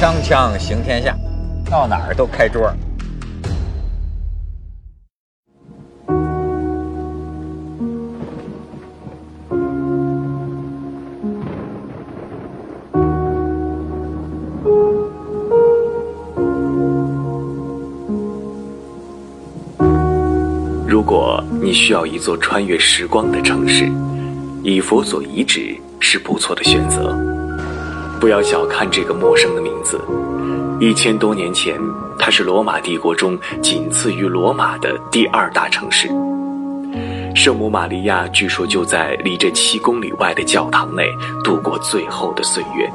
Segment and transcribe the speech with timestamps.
[0.00, 1.14] 锵锵行天下，
[1.70, 2.72] 到哪儿都开桌。
[20.88, 23.92] 如果你需要一座穿越时光的城市，
[24.62, 27.29] 以佛所遗址是不错的选择。
[28.20, 29.98] 不要小看这个陌生的名字，
[30.78, 31.80] 一千多年前，
[32.18, 36.06] 它是罗马帝国中仅次于罗马的第二大城市。
[37.34, 41.10] 圣母玛利亚据说就在离这七公里外的教堂内
[41.42, 42.92] 度过最后的岁月，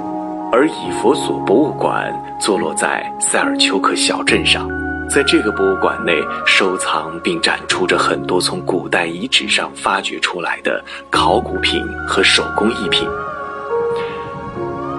[0.51, 4.69] 而以佛所博物馆坐落在塞尔丘克小镇上。
[5.09, 13.07] 在这个博物馆内，收藏并展出着很多从古代遗址上发掘出来的考古品和手工艺品。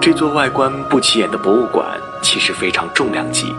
[0.07, 1.85] 这座外观不起眼的博物馆
[2.21, 3.53] 其实非常重量级，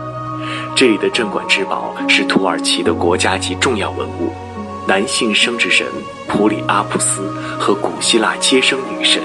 [0.75, 4.33] 这里的镇馆之宝是土耳其的国家级重要文物——
[4.89, 5.87] 男性生殖神
[6.27, 9.23] 普里阿普斯和古希腊接生女神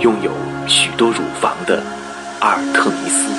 [0.00, 0.30] 拥有
[0.68, 1.82] 许多乳房的
[2.40, 3.32] 阿尔特弥斯。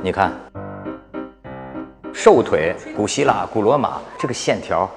[0.00, 0.30] 你看，
[2.12, 4.88] 瘦腿，古希腊、古罗马这个线条，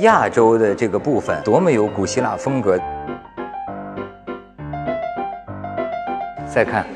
[0.00, 2.78] 亚洲的这个部分多么有古希腊风格。
[6.46, 6.86] 再看，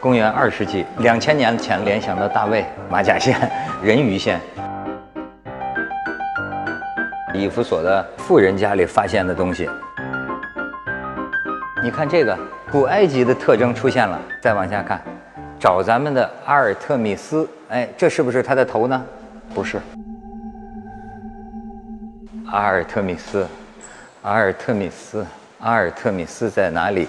[0.00, 3.36] 公元二世纪，两千年前联想到大卫马甲线、
[3.82, 4.40] 人鱼线，
[7.34, 9.68] 以弗所的富人家里发现的东西。
[11.82, 12.36] 你看这个
[12.72, 15.00] 古埃及的特征出现了，再往下看，
[15.58, 19.04] 找咱们的阿尔特米斯，哎，这是不是他的头呢？
[19.54, 19.80] 不是，
[22.50, 23.46] 阿尔特米斯，
[24.22, 25.26] 阿尔特米斯，
[25.60, 27.06] 阿尔特米斯在哪里？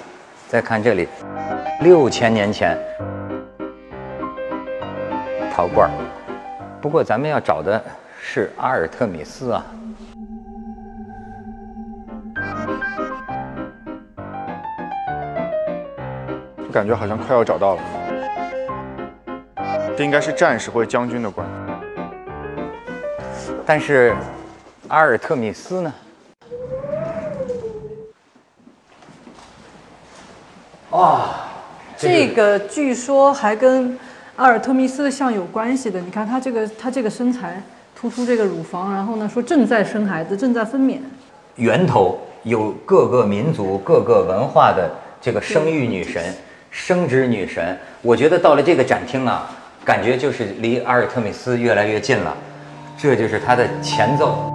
[0.49, 1.07] 再看这里，
[1.81, 2.77] 六千年前
[5.53, 5.89] 陶罐
[6.81, 7.81] 不过咱们要找的
[8.21, 9.65] 是阿尔特米斯啊。
[16.71, 17.81] 感觉好像快要找到了，
[19.97, 21.47] 这应该是战士或者将军的罐。
[23.65, 24.15] 但是
[24.89, 25.93] 阿尔特米斯呢？
[30.89, 31.29] 哇，
[31.95, 33.97] 这个据说还跟
[34.35, 36.01] 阿尔特弥斯的像有关系的。
[36.01, 37.61] 你看她这个，她这个身材，
[37.95, 40.97] 突出这个乳房，然后呢说正在生孩子，正在分娩。
[41.57, 44.89] 源头有各个民族、各个文化的
[45.21, 46.33] 这个生育女神。
[46.71, 49.49] 生殖女神，我觉得到了这个展厅啊，
[49.83, 52.35] 感觉就是离阿尔特米斯越来越近了，
[52.97, 54.51] 这就是它的前奏。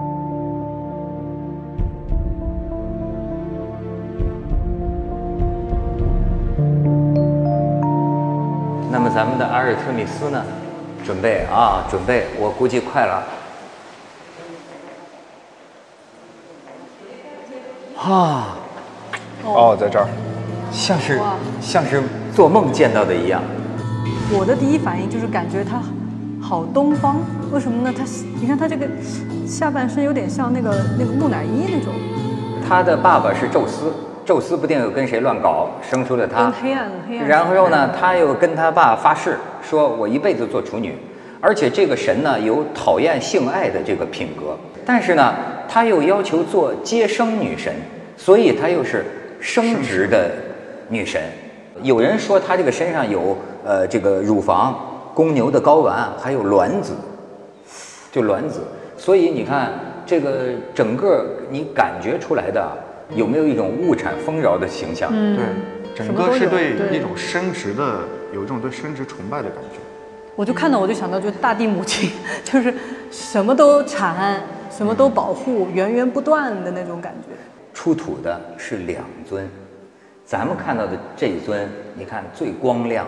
[9.74, 10.42] 特米斯呢？
[11.04, 13.22] 准备啊，准备，我估计快了。
[17.98, 18.56] 啊，
[19.44, 20.06] 哦，在这儿。
[20.72, 21.20] 像是
[21.60, 22.02] 像是
[22.34, 23.42] 做梦见到的一样。
[24.32, 25.80] 我的第一反应就是感觉他
[26.40, 27.16] 好东方，
[27.52, 27.94] 为什么呢？
[27.96, 28.02] 他
[28.40, 28.88] 你看他这个
[29.46, 31.92] 下半身有点像那个那个木乃伊那种。
[32.66, 33.92] 他的爸爸是宙斯，
[34.24, 36.50] 宙斯不定又跟谁乱搞，生出了他。
[36.50, 37.28] 黑暗黑暗。
[37.28, 40.96] 然后呢，他又跟他爸发誓，说我一辈子做处女。
[41.40, 45.34] 而且这个神呢，有讨厌性爱的这个品格，但是呢，
[45.68, 47.74] 他又要求做接生女神，
[48.16, 49.04] 所以她又是
[49.40, 50.30] 生殖的。
[50.90, 51.18] 女神，
[51.80, 53.34] 有人说她这个身上有
[53.64, 54.78] 呃这个乳房、
[55.14, 56.92] 公牛的睾丸，还有卵子，
[58.12, 58.60] 就卵子。
[58.98, 59.72] 所以你看
[60.04, 62.70] 这个整个你感觉出来的
[63.14, 65.10] 有没有一种物产丰饶的形象？
[65.12, 68.00] 嗯，对，整个是对那种生殖的
[68.32, 69.78] 有一种对生殖崇拜的感觉。
[70.36, 72.10] 我就看到我就想到就大地母亲，
[72.42, 72.74] 就是
[73.10, 77.34] 什么都产，什么都保护，源源不断的那种感觉。
[77.72, 79.48] 出土的是两尊。
[80.24, 83.06] 咱们看到的这一尊，你看最光亮、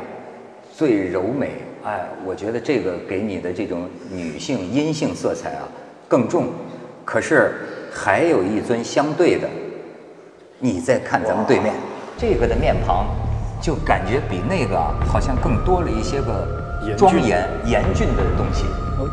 [0.73, 5.67] 最柔美，哎，我觉得这个给你的这种女性阴性色彩啊
[6.07, 6.49] 更重。
[7.05, 7.53] 可是
[7.91, 9.49] 还有一尊相对的，
[10.59, 11.75] 你再看咱们对面
[12.17, 13.07] 这个的面庞，
[13.61, 16.47] 就感觉比那个好像更多了一些个
[16.97, 18.65] 庄严严峻的东西。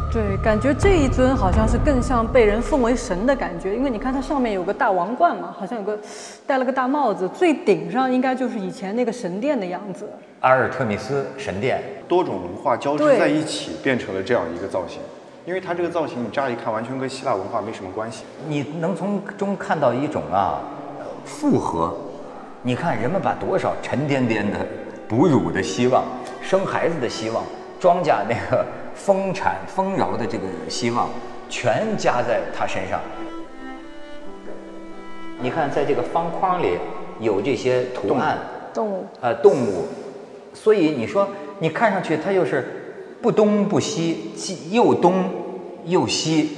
[0.10, 6.00] 对，感觉这一尊好像是更像被人奉为神的感觉，因为你看它上面有个大王冠嘛，好像有个
[6.48, 10.10] 戴了个大帽子，最顶上应该就是以前那个神殿的样子。
[10.40, 15.02] 阿尔特米斯神殿，多种文化交织在一起，变成了这样一个造型。
[15.46, 18.24] 因为它这个造型，你乍一看完全跟希腊文化没什么关系。
[18.48, 20.62] 你能从中看到一种啊
[21.26, 21.96] 复合。
[22.62, 24.66] 你看人们把多少沉甸甸的
[25.08, 26.04] 哺乳的希望、
[26.42, 27.44] 生孩子的希望、
[27.80, 28.66] 庄稼那个
[28.96, 31.10] 丰产丰饶的这个希望，
[31.50, 33.00] 全加在他身上。
[35.42, 36.78] 你看，在这个方框里
[37.20, 38.38] 有这些图案，
[38.74, 39.86] 动物，呃，动物，
[40.54, 41.28] 所以你说
[41.60, 42.66] 你看上去它又是
[43.22, 45.26] 不东不西，既又东
[45.84, 46.50] 又西，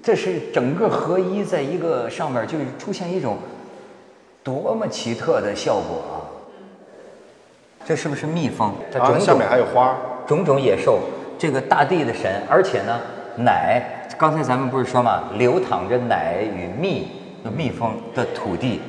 [0.00, 3.38] 这是整个合一在一个上面，就是出现一种
[4.46, 6.14] 多么奇特的效果啊！
[7.84, 8.72] 这是不是蜜蜂？
[8.92, 11.00] 它种种下面还有花，种种野兽，
[11.36, 13.00] 这个大地的神，而且呢，
[13.38, 13.82] 奶，
[14.16, 17.08] 刚才咱们不是说嘛，流淌着奶与蜜。
[17.56, 18.80] 蜜蜂的土地，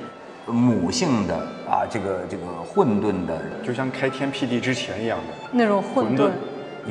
[0.47, 1.35] 母性的
[1.69, 6.31] 啊，这个这个混沌的，就像开天辟地之前一样的那种混沌，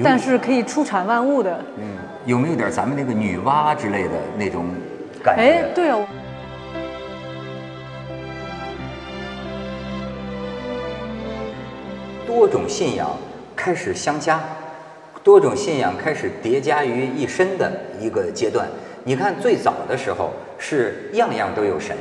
[0.04, 1.58] 但是可以出产万物的。
[1.78, 1.84] 嗯，
[2.24, 4.66] 有没有点咱们那个女娲之类的那种
[5.24, 5.42] 感觉？
[5.42, 5.98] 哎，对啊。
[12.36, 13.16] 多种信仰
[13.56, 14.38] 开始相加，
[15.24, 18.68] 多种信仰开始叠加于一身的一个阶段。
[19.04, 20.30] 你看最早的时候。
[20.58, 21.94] 是样样都有神，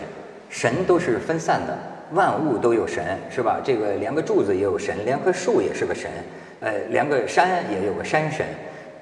[0.50, 1.78] 神都是分散的，
[2.14, 3.60] 万物都有神，是吧？
[3.62, 6.10] 这个连个柱子也有神，连棵树也是个神，
[6.62, 8.46] 呃，连个山也有个山神。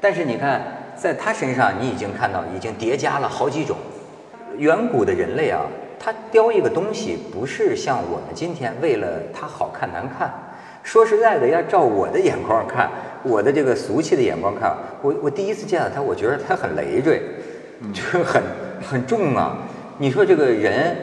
[0.02, 0.60] 但是你看，
[0.96, 3.78] 在他身上，你已经看到已经叠加了好几种。
[4.58, 5.62] 远古的人类啊，
[6.00, 10.34] 他雕一个东西，不是像我们今天为了它好看难看。
[10.84, 12.90] 说实在的，要照我的眼光看，
[13.24, 17.22] 我的这个俗气的眼光看，我我第一次见到他，我觉得他很累赘，
[17.94, 18.42] 就是很。
[18.86, 19.56] 很重啊！
[19.98, 20.94] 你说这个人，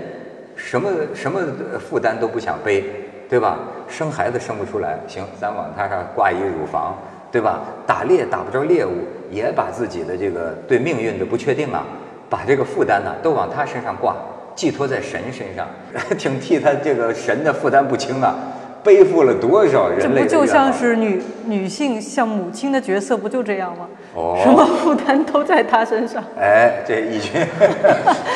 [0.55, 1.41] 什么什么
[1.79, 2.85] 负担都不想背，
[3.27, 3.59] 对吧？
[3.88, 6.94] 生孩子生不出来，行，咱往他上挂一乳房，
[7.32, 7.61] 对吧？
[7.87, 8.91] 打猎打不着猎物，
[9.31, 11.87] 也把自己的这个对命运的不确定啊，
[12.29, 14.15] 把这个负担呢都往他身上挂，
[14.55, 15.67] 寄托在神身上，
[16.19, 18.37] 挺替他这个神的负担不轻啊。
[18.82, 20.23] 背负了多少人类？
[20.23, 23.88] 这不就像是女女性像母亲的角色，不就这样吗？
[24.15, 26.25] 哦，什么负担都在她身上。
[26.38, 27.41] 哎，这一群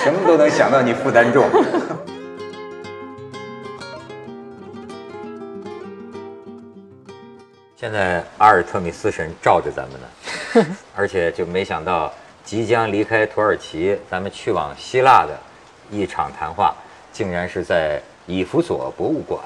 [0.05, 1.45] 什么都能想到你负担重。
[7.77, 10.07] 现在阿尔特米斯神罩着咱们呢，
[10.97, 12.13] 而且就没想到
[12.45, 15.37] 即将离开土耳其，咱们去往希腊的
[15.91, 16.75] 一场谈话，
[17.13, 19.41] 竟然是在以弗所博物馆。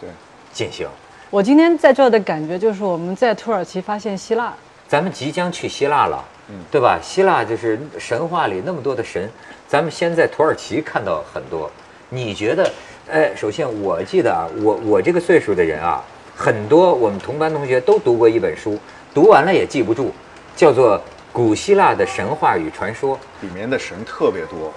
[0.00, 0.08] 对。
[0.54, 0.88] 进行。
[1.30, 4.54] 我今天在这儿的感觉就是我们在土耳其发现希腊，
[4.86, 6.96] 咱们即将去希腊了，嗯，对吧？
[7.02, 9.28] 希腊就是神话里那么多的神，
[9.66, 11.68] 咱们先在土耳其看到很多。
[12.08, 12.70] 你觉得？
[13.10, 16.00] 哎，首先我记得啊，我我这个岁数的人啊，
[16.36, 18.78] 很多我们同班同学都读过一本书，
[19.12, 20.12] 读完了也记不住，
[20.54, 20.96] 叫做
[21.32, 24.72] 《古希腊的神话与传说》，里面的神特别多，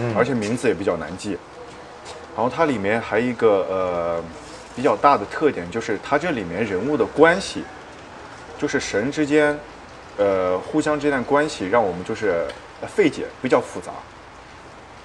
[0.00, 1.38] 嗯，而且名字也比较难记。
[2.36, 4.24] 然后它里面还一个呃。
[4.80, 7.62] 比较大的特点就是它这里面人物的关系，
[8.58, 9.54] 就是神之间，
[10.16, 12.46] 呃，互相之间的关系让我们就是
[12.88, 13.92] 费解，比较复杂。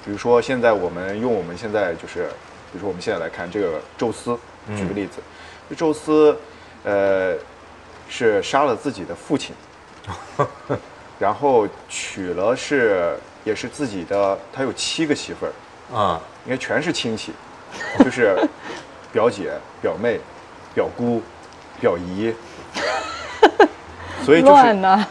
[0.05, 2.27] 比如说现在我们用我们现在就是，
[2.71, 4.39] 比如说我们现在来看这个宙斯，
[4.77, 5.19] 举个例子，
[5.75, 6.37] 宙斯，
[6.85, 7.35] 呃，
[8.07, 9.53] 是杀了自己的父亲，
[11.19, 13.13] 然后娶了是
[13.43, 17.33] 也是自己的，他有七个媳妇儿，啊，应该全是亲戚，
[17.99, 18.39] 就是。
[19.15, 19.49] 表姐、
[19.81, 20.19] 表妹、
[20.73, 21.21] 表姑、
[21.79, 22.33] 表姨，
[24.25, 24.63] 所以就是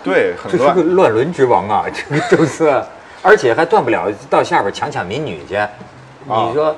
[0.02, 1.86] 对，很乱，这是个乱伦之王啊！
[1.90, 2.84] 这个宙斯，
[3.22, 5.58] 而且还断不了到下边强抢民女去。
[6.26, 6.76] 你说，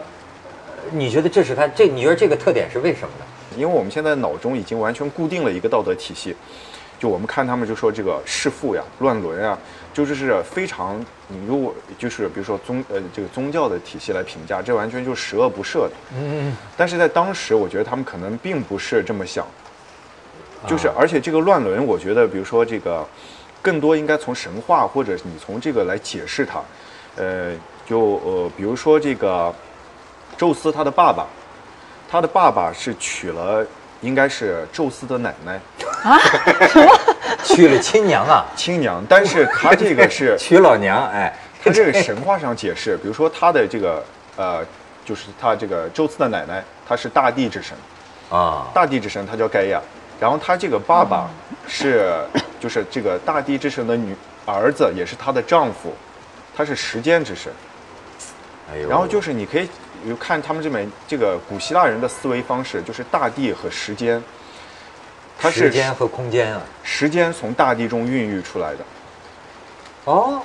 [0.93, 1.89] 你觉得这是他这？
[1.89, 3.25] 你觉得这个特点是为什么呢？
[3.57, 6.37] 因为我们现在脑中已经完全固定了一个道德体系，
[6.97, 9.59] 就我们看他们就说这个弑父呀、乱伦呀。
[9.97, 15.93] 就是是非常，你如果就是比如说宗呃这个宗教的体系来评价，这完全就是十恶不赦的。
[16.15, 16.57] 嗯嗯。
[16.77, 19.47] 但是在当时，我觉得他们可能并不是这么想。
[20.67, 23.07] 就是而且这个乱伦，我觉得比如说这个，
[23.63, 26.61] 更多应该从神话或者你从这个来解释它。
[27.17, 27.55] 呃，
[27.87, 29.55] 就呃比如说这个，
[30.37, 31.27] 宙斯他的爸爸，
[32.07, 33.67] 他的爸爸是娶了
[34.07, 35.61] 应该是宙斯的奶奶。
[36.05, 36.19] 啊？
[36.69, 36.99] 什么？
[37.45, 38.47] 娶了亲娘啊？
[38.55, 41.33] 亲娘，但是他这个是 娶老娘，哎，
[41.63, 44.03] 他这个神话上解释，比如说他的这个
[44.37, 44.65] 呃，
[45.05, 47.77] 就是他这个宙斯的奶奶，他是大地之神，
[48.31, 49.81] 啊，大地之神，他叫盖亚，
[50.21, 51.29] 然后他这个爸爸
[51.67, 52.15] 是
[52.61, 55.93] 就是这个大地之神的女儿子，也是她的丈夫，
[56.57, 57.53] 他是时间之神，
[58.73, 59.69] 哎呦，然后就是你可以
[60.05, 64.23] 有看他们这边这个古希腊人的思维方式，就是大地和时间。
[65.39, 68.79] 它是时间和空间啊，时间从大地中孕育出来的，
[70.07, 70.41] 哦，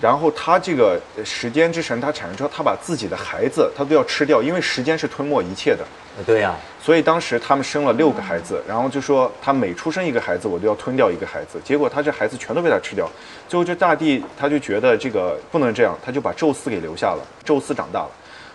[0.00, 5.84] 然后他这个呃时间之神，他产生之后，他把自己的孩子他都要吃掉，因为时间是吞没一切的。
[6.24, 11.60] 对呀、所以当时他们生了六个孩子，然后就说他每出生一个孩子，我都要吞掉一个孩子。
[11.64, 13.10] 结果他这孩子全都被他吃掉，
[13.48, 17.26] 最后这大地他就觉得这个不能这样，他就把宙斯给留下了。
[17.42, 18.10] 宙斯长大了，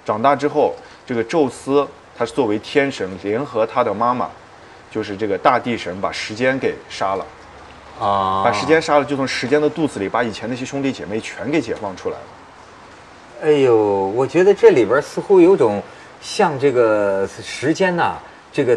[0.10, 0.74] 长大之后，
[1.06, 1.88] 这个宙斯
[2.18, 4.28] 他是作为天神，联合他的妈妈，
[4.90, 7.24] 就是这个大地神，把时间给杀了，
[8.00, 12.24] 啊，把时间杀了，就从时间的肚子里把以前那些兄弟姐妹全给解放出来了。
[13.44, 13.78] 哎呦，
[14.16, 15.80] 我觉得这里边似乎有种
[16.20, 18.18] 像这个时间呐、
[18.52, 18.76] 这个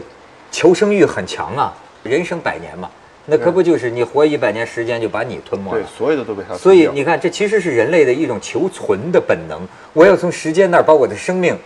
[0.50, 1.72] 求生欲很强啊。
[2.02, 2.90] 人生百年嘛，
[3.26, 9.60] 那可不就是你活一百年，时间就把你吞没了对。，所有的都被他所以你看，这其实是人类的一种求存的本能。
[9.92, 11.56] 我要从时间那儿把我的生命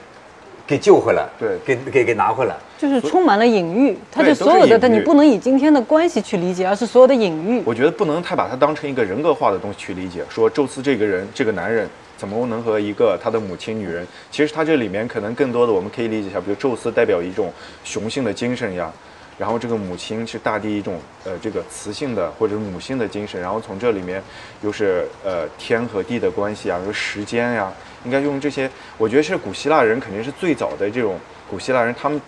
[0.67, 2.55] 给救回来，对给给给拿回来。
[2.77, 7.63] 就是充满了隐喻，它对就所有的，但你不能以今天的关系去理解，而是所有的隐喻。
[7.65, 10.23] 我觉得不能太把它当成一个人格化的东西去理解。
[10.29, 14.07] 说宙斯这个人，这个男人怎么能和一个他的母亲女人？
[14.31, 17.51] 其实他这里面可能更多的我们可以理解一下，比如宙斯代表一种
[17.83, 18.93] 雄性的精神呀，
[19.39, 24.23] 然后这个母亲是大地一种呃这个雌性的或者母性的精神，然后从这里面
[24.63, 27.73] 又是呃天和地的关系啊，有时间呀，
[28.05, 28.71] 应该用这些。
[28.97, 31.19] 我觉得是古希腊人肯定是最早的这种
[31.51, 32.21] 古希腊人，他们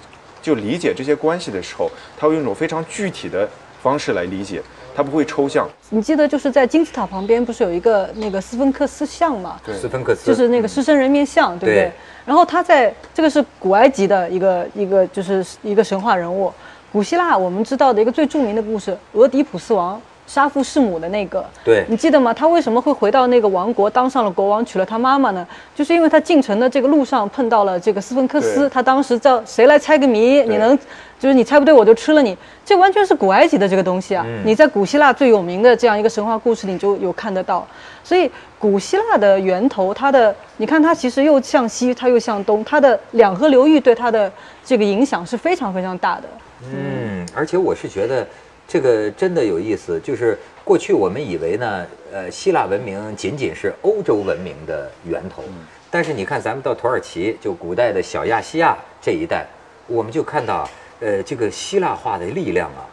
[0.42, 3.48] 就理解这些关系的时候，他会用一种非常具体的
[3.82, 4.62] 方式来理解，
[4.94, 5.68] 他不会抽象。
[5.88, 9.58] 你记得就是在金字塔旁边不是有一个那个斯芬克斯像吗？
[9.64, 11.84] 对斯芬克斯就是那个狮身人面像，对不对？
[11.84, 11.92] 对
[12.26, 16.52] 然后他在这个是古埃及的一个一个就是一个神话人物，
[16.90, 22.33] 古希腊我们知道的一个最著名的故事，俄狄浦斯王杀父弑母的那个，对你记得吗？
[22.33, 25.47] 他为什么会回到那个王国，当上了国王，娶了他妈妈呢？
[25.75, 30.75] 就是因为他进城的这个路上碰到了这个斯芬克斯，他当时叫谁来猜个谜，你能
[31.18, 34.25] 就是你猜不对我就吃了你，这完全是古埃及的这个东西啊！
[34.42, 37.66] 你在古希腊最有名的这样一个神话故事里你就有看得到，
[38.02, 44.33] 所以古希腊的源头，它的你看它其实又向西，它又向东，它的两河流域对它的
[44.64, 46.25] 这个影响是非常非常大的。
[46.72, 48.26] 嗯，而且我是觉得
[48.66, 55.42] 这个真的有意思，就是过去我们以为呢，呃，希腊文明仅仅是欧洲文明的源头，
[55.90, 59.46] 但是你看咱们到土耳其，就古代的小亚细亚这一带，
[59.86, 60.68] 我们就看到，
[61.00, 62.84] 呃，这个希腊化的力量啊，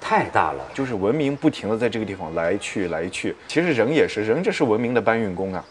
[0.00, 0.64] 太大了。
[0.72, 3.34] 就是文明不停的在这个地方来去来去。
[3.48, 5.64] 其实人也是，人这是文明的搬运工啊。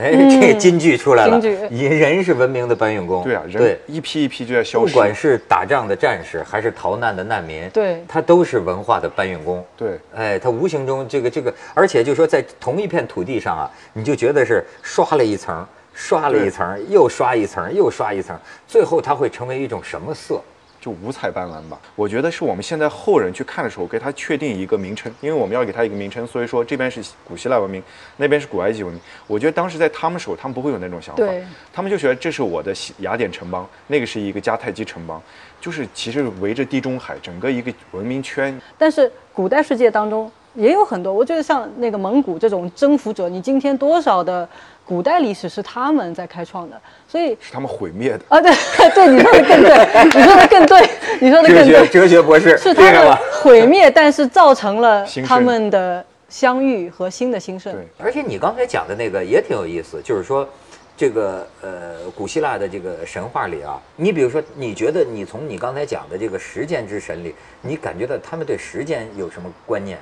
[0.02, 3.22] 哎，这个金句出来了，金句以人是文明的搬运工。
[3.22, 3.42] 对啊，
[3.86, 4.86] 一批一批就在消失。
[4.86, 9.62] 不管是打仗的战士，还是逃难的难民，对他都是文化的搬运工。
[9.76, 18.34] 对哎，他无形中这个这个，而且就说在同一片土地上啊，你就觉得是刷了一层，刷了一层，又刷一层，又刷一层，
[18.66, 20.40] 最后它会成为一种什么色？
[20.80, 21.78] 就五彩斑斓吧。
[21.94, 27.82] 我觉得是我们现在后人去看的时候，给它确定一个名称，因为我们要给它一个名称，所以说这边是古希腊文明，
[28.16, 29.00] 那边是古埃及文明。
[29.26, 31.24] 我觉得当时在他们手，他们不会有那种想法，
[31.72, 35.22] 他们就觉得这是我的雅典城邦，那个是一个迦太基城邦，
[35.60, 38.58] 就是其实围着地中海整个一个文明圈。
[38.78, 44.48] 但是古代世界当中也有很多，我觉得像那个蒙古这种征服者，你今天多少的
[44.90, 48.24] 古代历史是他们在开创的，所以是他们毁灭的。
[48.28, 48.50] 啊，对
[48.90, 53.16] 对，你说的更对，你说的更对，你说的更对，哲学博士是他们？
[53.40, 57.72] 毁灭，但是造成了 他们的相遇和新的兴盛。
[57.72, 60.48] 对，而且你刚才讲的那个也挺有意思，就是说，
[60.96, 67.32] 这个呃，古希腊的这个神话里啊，你比如说，你觉得你从你刚才讲的这个时间之神里，
[67.62, 69.96] 你感觉到他们对时间有什么观念？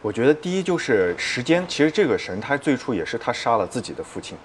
[0.00, 4.36] 我觉得第一就是时间，其实这个神他最初也是他杀了自己的父亲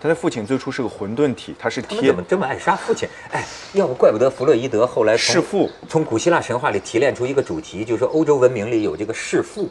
[0.00, 3.08] 他的父亲最初是个混沌体，他是天他们怎么这么爱杀父亲？
[3.30, 3.44] 哎，
[3.74, 9.68] 要不怪不得弗洛伊德后来弑父从古希腊神话里提炼出一个主题，就是说欧洲文明里有这个弑父，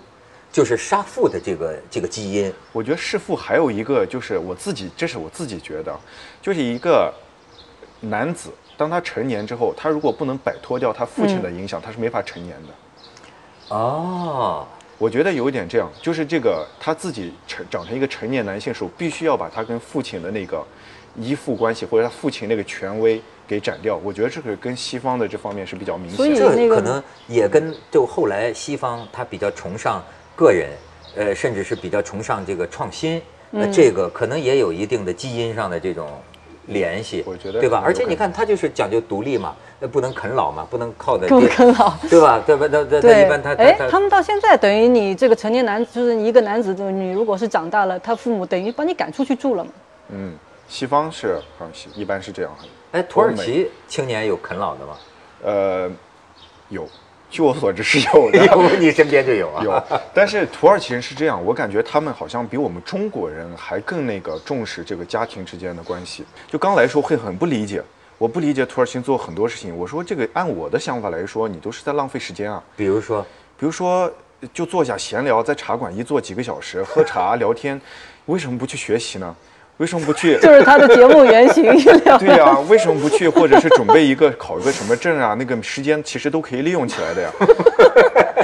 [0.51, 2.53] 就是杀父的这个这个基因。
[2.71, 5.99] 我觉得弑父还有一个就是我自己，这是我自己觉得，
[6.41, 7.11] 就是一个
[7.99, 13.75] 男子，当他成年之后，他如果不能摆脱掉他父亲的影响，他是没法成年的。
[13.75, 14.67] 哦，
[14.99, 20.61] 我觉得有一点这样，就是这个他自己成长成一个成年男性时候，必须要把他跟父亲的那个
[21.15, 23.95] 依附关系或者他父亲那个权威给斩掉。
[24.03, 26.53] 我觉得这个跟西方的这方面是比较明所以显的。
[26.53, 30.03] 这那个可能也跟就后来西方他比较崇尚
[30.35, 30.69] 个人，
[31.15, 36.09] 呃，甚至是比较崇尚这个创新，那，嗯这个可能也有一定的基因上的这种
[36.69, 37.81] 联系，我觉得对吧？
[37.83, 41.93] 而且你看，他就是讲究独立嘛，那不能啃老嘛，不能靠的不啃老。
[42.09, 42.41] 对吧？
[42.45, 42.67] 对吧？
[42.67, 49.71] 他他他对，一般他哎，他他们到现在等于你这个成年男，就是你一个男子，就是你如果是长大了，他父母等于把你赶出去住了嘛。
[50.09, 50.33] 嗯，
[50.67, 52.67] 西方是好像是一般是这样的。
[52.91, 54.93] 哎，土耳其青年有啃老的吗？
[55.43, 55.89] 呃，
[56.69, 56.87] 有，
[57.29, 58.43] 据我所知是有的。
[58.47, 59.63] 有你身边就有啊。
[59.63, 59.83] 有，
[60.13, 66.25] 但是土耳其人是这样，我感觉他们好像比我们中国人还更那个重视这个家庭之间的关系。
[66.47, 67.83] 就刚来说会很不理解，
[68.17, 69.75] 我不理解土耳其人做很多事情。
[69.77, 72.63] 我说这个按我的想法来说，你都是在浪费时间啊。
[72.75, 73.21] 比如说，
[73.57, 74.11] 比如说
[74.53, 77.79] 就坐下闲聊，在茶馆一坐几个小时，喝茶聊天，
[78.25, 79.35] 为什么不去学习呢？
[79.79, 80.37] 为什么不去？
[80.39, 81.63] 就是他的节目原型。
[82.19, 83.29] 对呀、为什么不去？
[83.29, 85.33] 或者是准备一个考一个什么证啊？
[85.39, 87.31] 那个时间其实都可以利用起来的呀。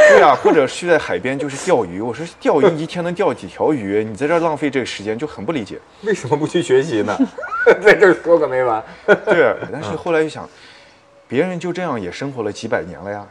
[0.08, 2.00] 对呀、或者是在海边就是钓鱼。
[2.00, 4.02] 我说钓鱼一天能钓几条鱼？
[4.04, 5.78] 你在这儿浪费这个时间，就很不理解。
[6.04, 7.18] 为什么不去学习呢？
[7.82, 8.82] 在这儿说个没完。
[9.26, 10.48] 对，但是后来一想，
[11.28, 13.26] 别人就这样也生活了几百年了呀，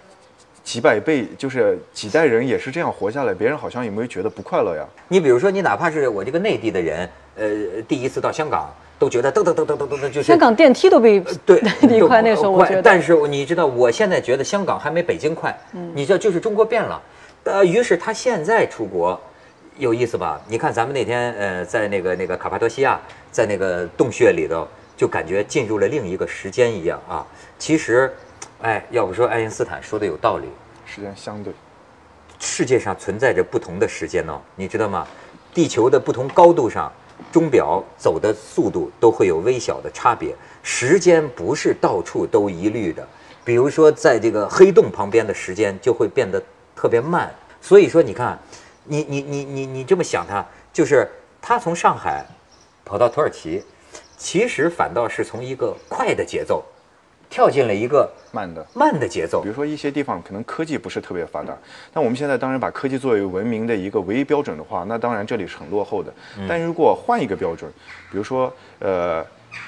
[0.64, 4.84] 几百倍就是几代人也是这样活下来，别人好像也没有觉得不快乐呀。
[5.08, 7.48] 你比如说，你哪怕是我这个内地的人，呃，
[7.86, 12.82] 第一次到香港，都觉得噔噔噔噔噔噔噔，就是香港电梯都比对 内地快，那时候我快觉得。
[12.82, 15.54] 但是你知道，我现在觉得香港还没北京快。
[15.74, 17.00] 嗯你知道，就是中国变了。
[17.44, 19.20] 呃，于是他现在出国，
[19.76, 20.40] 有意思吧？
[20.48, 22.98] 你看咱们那天呃，在那个那个卡帕多西亚，
[23.30, 24.66] 在那个洞穴里头，
[24.96, 27.26] 就感觉进入了另一个时间一样啊。
[27.58, 28.10] 其实，
[28.64, 30.48] 哎，要不说爱因斯坦说的有道理，
[30.86, 31.52] 时间相对，
[32.40, 35.06] 世界上存在着不同的时间哦，你知道吗？
[35.52, 36.90] 地球的不同高度上，
[37.30, 40.34] 钟表走的速度都会有微小的差别。
[40.62, 43.06] 时间不是到处都一律的，
[43.44, 46.42] 比如说在这个黑洞旁边的时间就会变得
[46.74, 47.30] 特别慢。
[47.60, 48.38] 所以说，你看，
[48.84, 50.42] 你你你你你这么想它，
[50.72, 51.06] 就是
[51.42, 52.24] 它从上海
[52.82, 53.62] 跑到土耳其，
[54.16, 56.64] 其实反倒是从一个快的节奏
[57.28, 58.64] 跳进了一个慢的。
[58.74, 59.48] 慢的节奏比。
[59.48, 61.56] 如说一些地方可能科技不是特别发达，
[61.92, 66.12] 但我们现在当然把科技作为文明的一个唯一标准的话，那当然这里是很落后的。
[66.48, 67.70] 但如果换一个标准，
[68.10, 69.24] 比如说呃，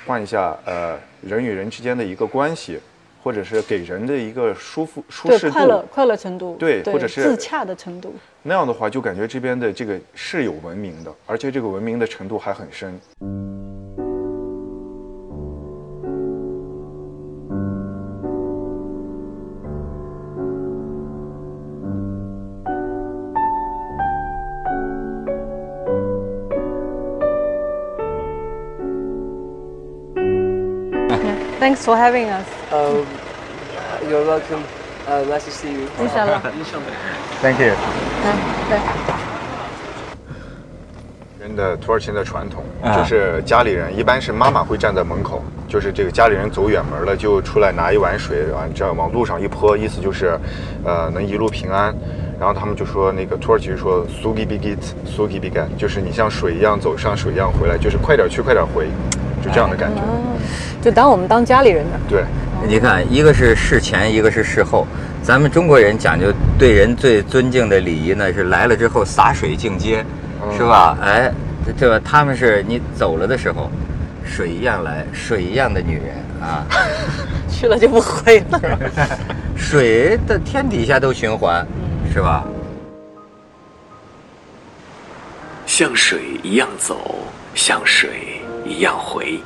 [0.07, 2.79] 换一下呃人与人之间的一个关系，
[3.23, 8.15] 或者是给人的一个舒服舒适度，快乐快乐程度，对或者是自洽的程度。
[8.43, 13.01] 那样的话就感觉这边的这个是有文明的，而且这个文明的程度还很深。
[31.67, 32.47] Thanks for having us.
[32.71, 33.05] Um,
[34.09, 34.63] you're welcome.
[35.05, 35.89] Uh, nice to see you.
[35.99, 36.39] Inshallah.
[37.43, 37.75] Thank you。
[38.23, 38.39] 嗯，
[38.71, 38.79] 对。
[41.41, 50.39] 人的土耳其人的传统啊就是家里人一般是妈妈会站在门口，就是这个家里人走远门了就出来拿一碗水啊，这样往路上一泼，意思就是，
[50.85, 51.93] 呃，能一路平安。
[52.39, 58.87] 然后他们就说那个土耳其语说 “sugi bigit sugi bigat”，就是你像水一样走，像水一样回来，就是快点去快点回，
[59.47, 60.03] 就这样的感觉。
[60.83, 61.99] 就当我们当家里人的。
[62.09, 62.25] 对，
[62.67, 64.87] 你看，一个是事前，一个是事后。
[65.23, 70.05] 咱们中国人讲究对人最尊敬的礼仪呢，是来了之后洒水敬接，
[70.57, 70.97] 是吧？
[71.03, 71.33] 哎，
[71.77, 72.01] 这吧？
[72.05, 73.71] 他们是你走了的时候，
[74.25, 76.65] 水一样来，水一样的女人啊，
[77.51, 78.61] 去了就不回了。
[79.57, 81.67] 水的天底下都循环，
[82.13, 82.45] 是吧？
[85.67, 87.17] 像水一样走，
[87.55, 89.41] 像水一样回。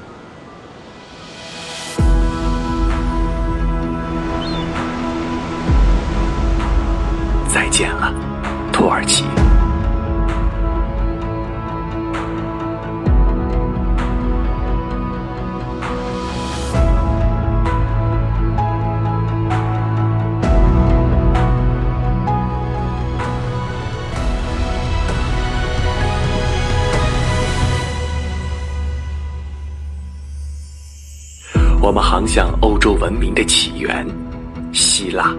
[32.21, 34.07] 航向欧洲文明的起源——
[34.75, 35.35] 希腊。